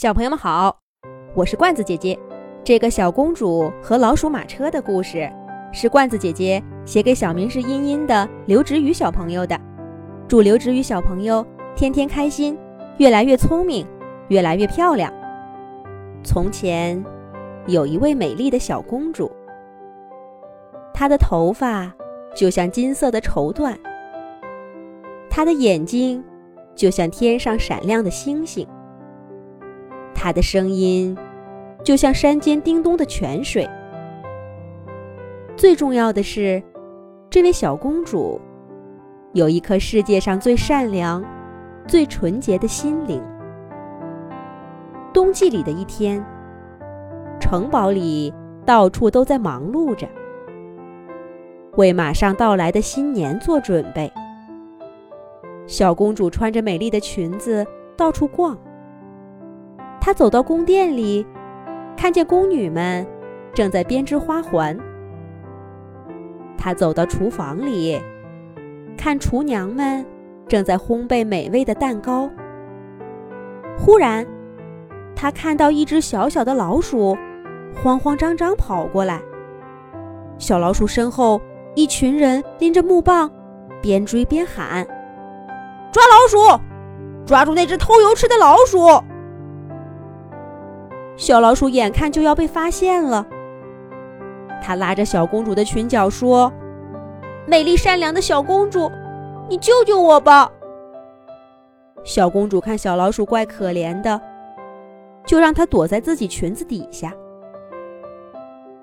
[0.00, 0.78] 小朋友们好，
[1.34, 2.16] 我是罐子姐姐。
[2.62, 5.28] 这个小公主和老鼠马车的故事，
[5.72, 9.60] 是罐子姐姐写给小名是茵茵的刘植宇小朋友的。
[10.28, 12.56] 祝刘植宇小朋友天天开心，
[12.98, 13.84] 越来越聪明，
[14.28, 15.12] 越来越漂亮。
[16.22, 17.04] 从前，
[17.66, 19.28] 有一位美丽的小公主，
[20.94, 21.92] 她的头发
[22.36, 23.76] 就像金色的绸缎，
[25.28, 26.22] 她的眼睛
[26.76, 28.64] 就像天上闪亮的星星。
[30.20, 31.16] 她的声音
[31.84, 33.68] 就像山间叮咚的泉水。
[35.56, 36.60] 最重要的是，
[37.30, 38.40] 这位小公主
[39.32, 41.24] 有一颗世界上最善良、
[41.86, 43.22] 最纯洁的心灵。
[45.14, 46.22] 冬季里的一天，
[47.40, 48.34] 城堡里
[48.66, 50.08] 到处都在忙碌着，
[51.76, 54.12] 为马上到来的新年做准备。
[55.68, 57.64] 小公主穿着美丽的裙子
[57.96, 58.58] 到处逛。
[60.08, 61.26] 他走到宫殿里，
[61.94, 63.06] 看见宫女们
[63.52, 64.74] 正在编织花环。
[66.56, 68.00] 他走到厨房里，
[68.96, 70.02] 看厨娘们
[70.48, 72.30] 正在烘焙美味的蛋糕。
[73.78, 74.26] 忽然，
[75.14, 77.14] 他看到一只小小的老鼠，
[77.74, 79.20] 慌慌张张跑过来。
[80.38, 81.38] 小老鼠身后，
[81.74, 83.30] 一群人拎着木棒，
[83.82, 84.86] 边追边喊
[85.92, 86.62] ：“抓老鼠！
[87.26, 88.78] 抓住那只偷油吃的老鼠！”
[91.18, 93.26] 小老鼠眼看就要被发现了，
[94.62, 96.50] 它拉着小公主的裙角说
[97.44, 98.88] ：“美丽善良的小公主，
[99.48, 100.48] 你救救我吧！”
[102.04, 104.18] 小公主看小老鼠怪可怜的，
[105.26, 107.12] 就让它躲在自己裙子底下。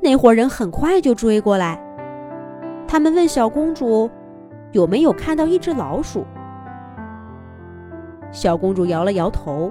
[0.00, 1.78] 那伙人很快就追过来，
[2.88, 4.10] 他们问小公主
[4.72, 6.24] 有没有看到一只老鼠。
[8.32, 9.70] 小公主摇了摇头。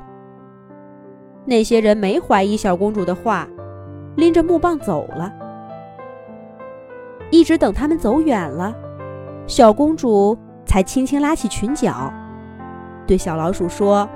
[1.43, 3.47] 那些人没怀疑小公主的话，
[4.15, 5.31] 拎着木棒走了。
[7.31, 8.75] 一直等他们走远了，
[9.47, 12.13] 小公主才轻轻拉起裙角，
[13.07, 14.07] 对小老鼠说：“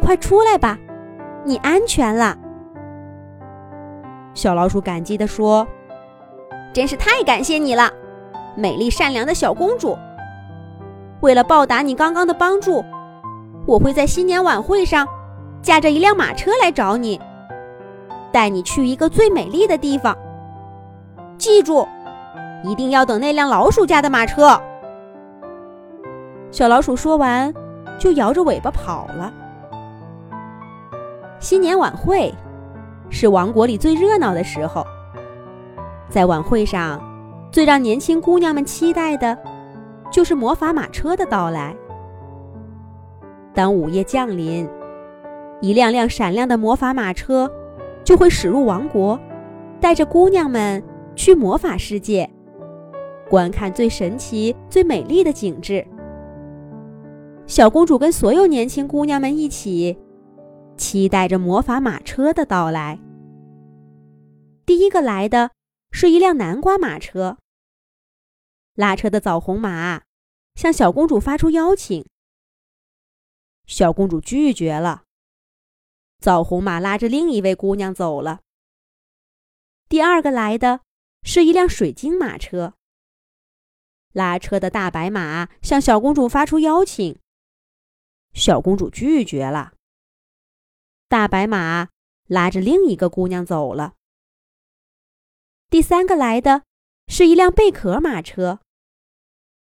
[0.00, 0.78] 快出来吧，
[1.44, 2.36] 你安全了。”
[4.32, 5.66] 小老鼠感激地说
[6.72, 7.90] ：“真是太感谢你了，
[8.56, 9.98] 美丽善良的小公主。
[11.20, 12.82] 为了报答你刚刚的帮助，
[13.66, 15.06] 我会在新年晚会上。”
[15.62, 17.20] 驾着一辆马车来找你，
[18.32, 20.16] 带你去一个最美丽的地方。
[21.36, 21.86] 记住，
[22.64, 24.60] 一定要等那辆老鼠家的马车。
[26.50, 27.52] 小老鼠说完，
[27.98, 29.32] 就摇着尾巴跑了。
[31.38, 32.34] 新年晚会
[33.10, 34.84] 是王国里最热闹的时候，
[36.08, 37.00] 在晚会上，
[37.52, 39.36] 最让年轻姑娘们期待的，
[40.10, 41.76] 就是魔法马车的到来。
[43.54, 44.68] 当午夜降临。
[45.60, 47.50] 一辆辆闪亮的魔法马车
[48.02, 49.20] 就会驶入王国，
[49.80, 50.82] 带着姑娘们
[51.14, 52.28] 去魔法世界，
[53.28, 55.86] 观看最神奇、最美丽的景致。
[57.46, 59.98] 小公主跟所有年轻姑娘们一起，
[60.76, 62.98] 期待着魔法马车的到来。
[64.64, 65.50] 第一个来的
[65.90, 67.36] 是一辆南瓜马车，
[68.76, 70.02] 拉车的枣红马
[70.54, 72.06] 向小公主发出邀请，
[73.66, 75.02] 小公主拒绝了。
[76.20, 78.40] 枣红马拉着另一位姑娘走了。
[79.88, 80.82] 第二个来的
[81.22, 82.74] 是一辆水晶马车。
[84.12, 87.18] 拉车的大白马向小公主发出邀请，
[88.34, 89.72] 小公主拒绝了。
[91.08, 91.88] 大白马
[92.26, 93.94] 拉着另一个姑娘走了。
[95.68, 96.64] 第三个来的
[97.06, 98.60] 是一辆贝壳马车。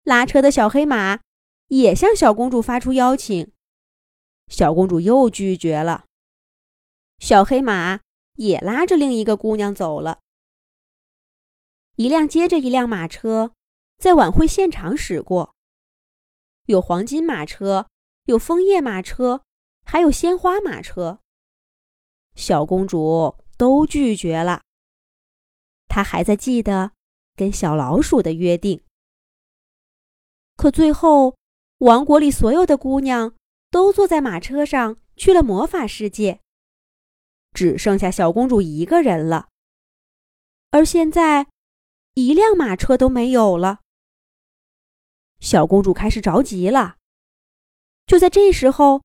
[0.04, 1.22] 拉车的小黑马
[1.68, 3.52] 也向小公主发出邀请，
[4.48, 6.06] 小公主又拒绝了。
[7.20, 8.02] 小黑马
[8.36, 10.20] 也拉着另一个姑娘走了。
[11.96, 13.54] 一辆接着一辆马车
[13.98, 15.56] 在晚会现场驶过，
[16.66, 17.88] 有黄金马车，
[18.26, 19.44] 有枫叶马车，
[19.84, 21.22] 还有鲜花马车。
[22.36, 24.62] 小公主都拒绝了。
[25.88, 26.92] 她还在记得
[27.36, 28.84] 跟小老鼠的约定。
[30.58, 31.38] 可最后，
[31.78, 33.36] 王国里所有的姑娘
[33.72, 36.42] 都坐在马车上去了魔法世界。
[37.56, 39.48] 只剩下小公主一个人了，
[40.72, 41.48] 而现在，
[42.14, 43.80] 一辆马车都没有了。
[45.40, 46.96] 小公主开始着急了。
[48.06, 49.02] 就在这时候，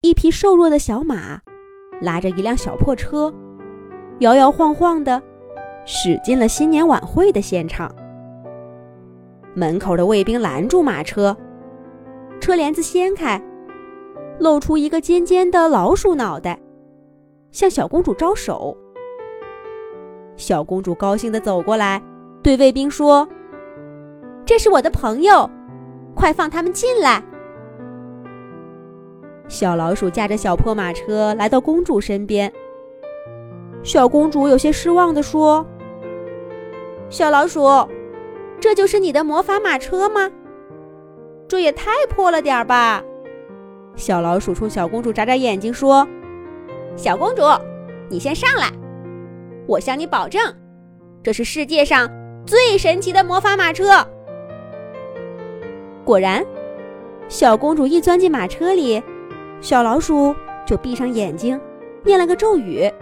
[0.00, 1.42] 一匹瘦弱的小马
[2.00, 3.32] 拉着一辆小破车，
[4.20, 5.22] 摇摇晃晃的
[5.84, 7.94] 驶进了新年晚会的现场。
[9.54, 11.36] 门口的卫兵拦住马车，
[12.40, 13.38] 车帘子掀开，
[14.38, 16.58] 露出一个尖尖的老鼠脑袋，
[17.52, 18.76] 向小公主招手。
[20.36, 22.02] 小公主高兴地走过来，
[22.42, 23.28] 对卫兵说
[24.46, 25.48] ：“这是我的朋友，
[26.14, 27.22] 快放他们进来。”
[29.48, 32.50] 小老鼠驾着小破马车来到公主身边。
[33.82, 35.66] 小公主有些失望地说
[37.10, 37.66] ：“小老鼠，
[38.60, 40.30] 这就是你的魔法马车吗？
[41.48, 43.02] 这也太破了点儿吧！”
[43.96, 46.06] 小老鼠冲小公主眨眨眼睛说
[47.00, 47.42] ：“小公主，
[48.10, 48.70] 你先上来，
[49.66, 50.54] 我向你保证，
[51.22, 52.06] 这是世界上
[52.44, 54.06] 最神奇的魔法马车。”
[56.04, 56.44] 果然，
[57.26, 59.02] 小公主一钻进马车里，
[59.62, 60.36] 小老鼠
[60.66, 61.58] 就闭上眼睛，
[62.04, 62.92] 念了个咒语。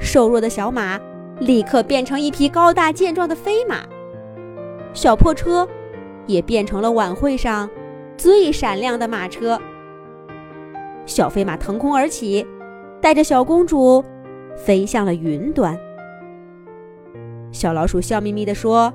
[0.00, 0.98] 瘦弱的小马
[1.40, 3.82] 立刻变成一匹高大健壮的飞马，
[4.94, 5.68] 小破车
[6.24, 7.68] 也变成了晚会上。
[8.16, 9.60] 最闪亮的马车，
[11.06, 12.46] 小飞马腾空而起，
[13.00, 14.04] 带着小公主
[14.56, 15.78] 飞向了云端。
[17.52, 18.92] 小老鼠笑眯眯地说：“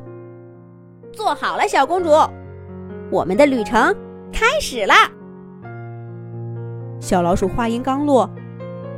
[1.12, 2.10] 坐好了，小公主，
[3.10, 3.96] 我们的旅程
[4.32, 5.10] 开始啦！”
[7.00, 8.30] 小老鼠话音刚落，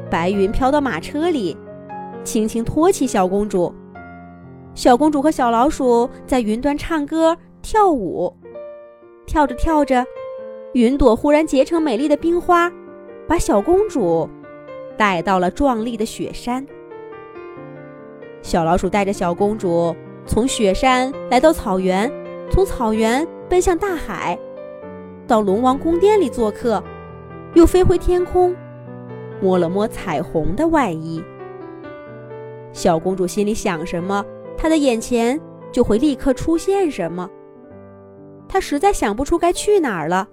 [0.09, 1.55] 白云飘到马车里，
[2.23, 3.73] 轻轻托起小公主。
[4.75, 8.35] 小公主和小老鼠在云端唱歌跳舞。
[9.25, 10.03] 跳着跳着，
[10.73, 12.69] 云朵忽然结成美丽的冰花，
[13.27, 14.29] 把小公主
[14.97, 16.65] 带到了壮丽的雪山。
[18.41, 22.11] 小老鼠带着小公主从雪山来到草原，
[22.51, 24.37] 从草原奔向大海，
[25.25, 26.83] 到龙王宫殿里做客，
[27.53, 28.53] 又飞回天空，
[29.41, 31.23] 摸了摸彩虹的外衣。
[32.73, 34.25] 小公主心里想什么，
[34.57, 35.39] 她的眼前
[35.71, 37.29] 就会立刻出现什么。
[38.49, 40.27] 她实在想不出该去哪儿了，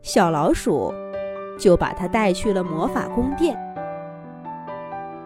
[0.00, 0.92] 小老鼠
[1.60, 3.56] 就把他带去了魔法宫殿。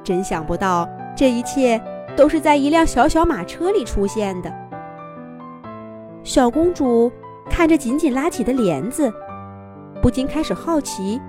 [0.03, 0.87] 真想不到，
[1.17, 1.81] 这一切
[2.15, 4.53] 都是在一辆小小马车里出现的。
[6.23, 7.11] 小公主
[7.49, 9.11] 看着紧紧拉起的帘子，
[10.03, 11.21] 不禁开始好奇，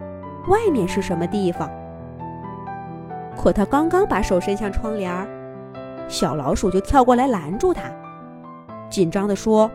[0.47, 1.69] 外面是什么地方。
[3.37, 5.27] 可她刚刚把手伸向窗帘儿，
[6.07, 7.83] 小老鼠就跳过来拦住她，
[8.89, 9.69] 紧张地说。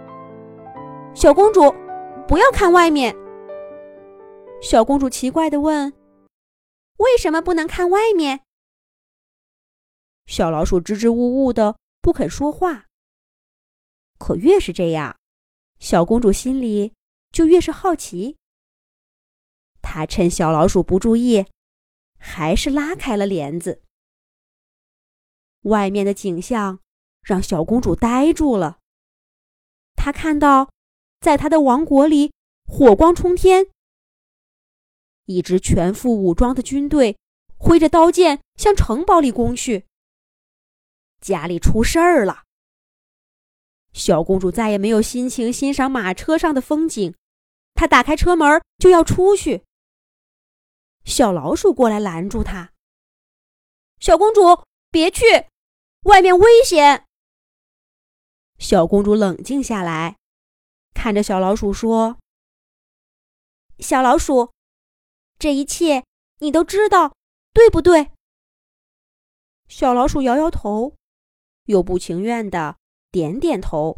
[1.14, 1.74] 小公主，
[2.26, 3.14] 不要看外面。
[4.62, 5.92] 小公主奇怪的问
[6.98, 8.44] ：“为什么不能看外面？”
[10.26, 12.86] 小老鼠支支吾吾的不肯说话。
[14.18, 15.18] 可越是这样，
[15.78, 16.92] 小公主心里
[17.32, 18.36] 就越是好奇。
[19.82, 21.46] 她趁小老鼠不注意，
[22.18, 23.82] 还是拉开了帘子。
[25.62, 26.80] 外面的景象
[27.22, 28.78] 让小公主呆住了。
[29.96, 30.70] 她看到。
[31.20, 32.32] 在她的王国里，
[32.64, 33.66] 火光冲天。
[35.30, 37.16] 一支全副武装的军队
[37.56, 39.86] 挥着刀剑向城堡里攻去。
[41.20, 42.44] 家里出事儿了。
[43.92, 47.14] 小公主再也没有心情欣赏马车上的风景，
[47.74, 49.64] 她打开车门就要出去。
[51.04, 52.72] 小老鼠过来拦住她
[54.00, 55.24] ：“小公主，别去，
[56.04, 57.04] 外面危险。”
[58.58, 60.16] 小公主冷静下来。
[60.92, 62.18] 看着小老鼠说
[63.78, 64.52] ：“小老鼠，
[65.40, 66.04] 这一切
[66.38, 67.16] 你都知道，
[67.52, 68.12] 对不对？”
[69.66, 70.94] 小老鼠摇摇头，
[71.64, 72.76] 又不情愿的
[73.10, 73.96] 点点头。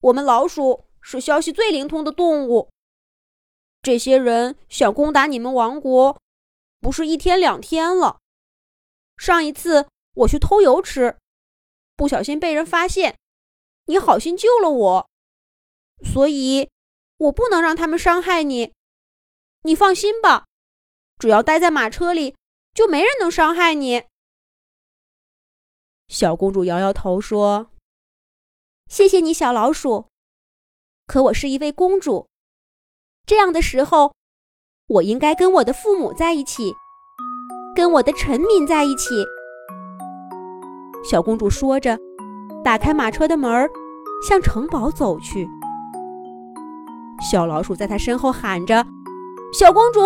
[0.00, 2.70] 我们老鼠是消息最灵通的动物。
[3.82, 6.20] 这些人想攻打你们王国，
[6.80, 8.20] 不是一天两天了。
[9.16, 11.18] 上一次我去偷油吃，
[11.96, 13.18] 不小心被人发现，
[13.86, 15.10] 你好心救了我。
[16.04, 16.70] 所以，
[17.16, 18.72] 我不能让他们伤害你。
[19.64, 20.46] 你放心吧，
[21.18, 22.34] 只要待在马车里，
[22.74, 24.02] 就没人能伤害你。
[26.08, 27.70] 小公主摇摇头说
[28.90, 30.06] ：“谢谢你，小老鼠。
[31.06, 32.26] 可我是一位公主，
[33.24, 34.14] 这样的时候，
[34.88, 36.74] 我应该跟我的父母在一起，
[37.74, 39.24] 跟我的臣民在一起。”
[41.08, 41.96] 小公主说着，
[42.64, 43.70] 打开马车的门，
[44.28, 45.46] 向城堡走去。
[47.30, 48.84] 小老鼠在她身后喊着
[49.52, 50.00] ：“小公主，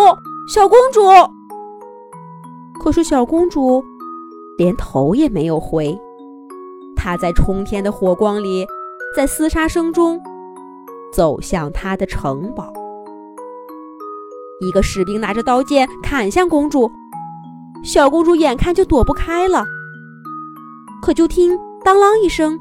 [0.49, 1.01] 小公主！”
[2.83, 3.83] 可是小公主
[4.59, 5.99] 连头也没有回。
[6.97, 8.67] 她在冲天的火光里，
[9.15, 10.21] 在厮杀声中，
[11.13, 12.73] 走向她的城堡。
[14.61, 16.91] 一个士兵拿着刀剑砍向公主，
[17.85, 19.65] 小公主眼看就躲不开了。
[21.03, 22.59] 可就听“当啷”一声，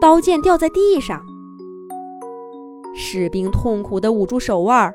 [0.00, 1.22] 刀剑掉在地上。
[2.94, 4.94] 士兵痛苦地捂住手腕儿，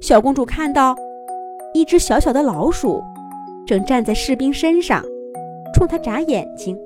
[0.00, 0.94] 小公主看到
[1.74, 3.02] 一只小小的老鼠
[3.66, 5.02] 正站在士兵身上，
[5.74, 6.78] 冲她眨眼睛。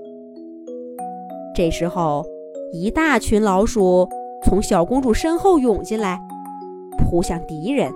[1.54, 2.24] 这时候，
[2.72, 4.08] 一大群老鼠
[4.44, 6.18] 从小公主身后涌进来，
[6.98, 7.92] 扑向敌人。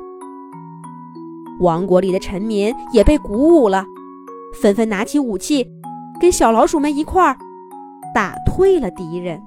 [1.60, 3.84] 王国里的臣民也被鼓舞了，
[4.60, 5.66] 纷纷拿起武器，
[6.20, 7.36] 跟小老鼠们一块儿
[8.14, 9.40] 打退了敌人。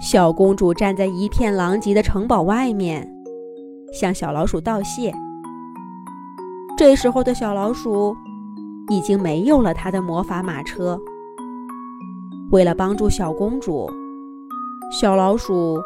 [0.00, 3.10] 小公主站在一片狼藉的城堡外面，
[3.94, 5.14] 向小老鼠道谢。
[6.76, 8.16] 这时候的小老鼠
[8.88, 11.00] 已经没有了它的魔法马车。
[12.50, 13.88] 为了帮助小公主，
[14.90, 15.80] 小老鼠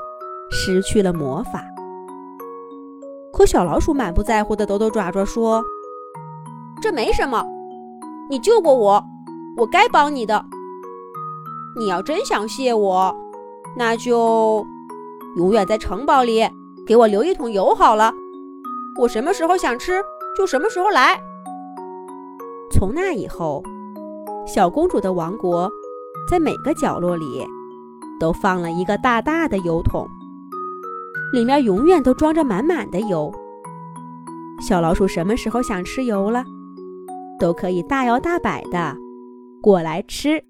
[0.50, 1.62] 失去了魔法。
[3.32, 5.62] 可小老鼠满不在乎地抖抖爪爪说
[6.82, 7.44] ：“这没什么，
[8.28, 9.04] 你救过我，
[9.56, 10.44] 我该帮你的。
[11.78, 13.14] 你要真想谢我，
[13.76, 14.66] 那就
[15.36, 16.42] 永远在城堡里
[16.88, 18.10] 给我留一桶油好了。
[18.98, 20.02] 我什么时候想吃
[20.36, 21.20] 就什么时候来。”
[22.72, 23.62] 从那以后，
[24.46, 25.70] 小公主的王国
[26.30, 27.46] 在每个角落里
[28.18, 30.08] 都放了一个大大的油桶。
[31.30, 33.30] 里面永远都装着满满的油。
[34.62, 36.42] 小老鼠什么时候想吃油了，
[37.38, 38.96] 都可以大摇大摆的
[39.62, 40.42] 过来吃。